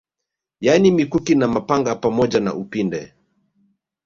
[0.61, 3.13] Yani mikuki na mapanga pamoja na upinde